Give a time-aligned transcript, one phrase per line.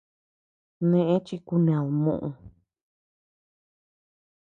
[0.89, 1.69] Neʼë chi kuned
[2.03, 2.27] muʼu.